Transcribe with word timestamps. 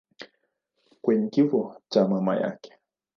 kwenye 1.01 1.27
kifo 1.29 1.75
cha 1.89 2.07
mama 2.07 2.35
yake. 2.35 2.73